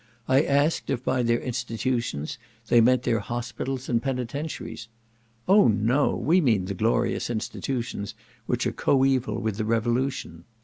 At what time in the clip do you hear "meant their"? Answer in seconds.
2.81-3.19